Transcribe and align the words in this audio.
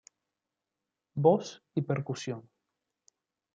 Voz 1.25 1.61
y 1.75 1.83
Percusión. 1.83 2.49